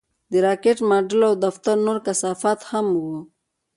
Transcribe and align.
د 0.31 0.33
راکټ 0.45 0.77
ماډل 0.89 1.21
او 1.29 1.33
د 1.37 1.41
دفتر 1.45 1.75
نور 1.85 1.97
کثافات 2.07 2.59
هم 2.69 2.87
وو 3.01 3.17